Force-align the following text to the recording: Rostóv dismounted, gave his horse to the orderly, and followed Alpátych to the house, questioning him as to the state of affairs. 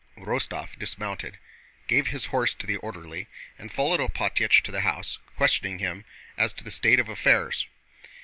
Rostóv 0.17 0.79
dismounted, 0.79 1.37
gave 1.85 2.07
his 2.07 2.25
horse 2.33 2.55
to 2.55 2.65
the 2.65 2.77
orderly, 2.77 3.27
and 3.59 3.71
followed 3.71 3.99
Alpátych 3.99 4.63
to 4.63 4.71
the 4.71 4.81
house, 4.81 5.19
questioning 5.37 5.77
him 5.77 6.05
as 6.39 6.51
to 6.53 6.63
the 6.63 6.71
state 6.71 6.99
of 6.99 7.07
affairs. 7.07 7.67